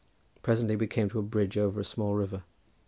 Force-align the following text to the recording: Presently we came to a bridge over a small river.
Presently 0.41 0.75
we 0.77 0.87
came 0.87 1.11
to 1.11 1.19
a 1.19 1.21
bridge 1.21 1.59
over 1.59 1.79
a 1.79 1.83
small 1.83 2.15
river. 2.15 2.41